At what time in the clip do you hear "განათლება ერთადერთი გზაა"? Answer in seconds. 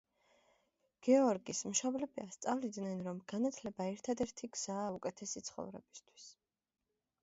3.35-4.91